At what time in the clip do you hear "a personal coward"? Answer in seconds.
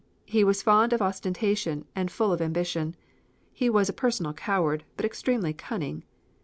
3.87-4.83